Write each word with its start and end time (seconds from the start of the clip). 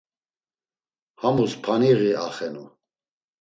Hamus 1.21 1.53
paniği 1.63 2.11
axenu. 2.25 2.65